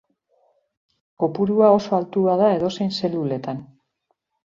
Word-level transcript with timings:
Kopurua 1.23 1.69
oso 1.75 1.93
altua 1.97 2.37
da 2.39 2.47
edozein 2.55 2.95
zeluletan. 3.01 3.61